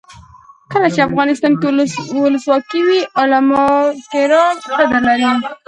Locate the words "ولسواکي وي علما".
2.23-3.65